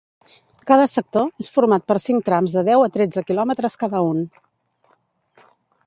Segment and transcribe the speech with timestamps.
[0.69, 4.27] Cada sector és format per cinc trams de deu a tretze quilòmetres cada un.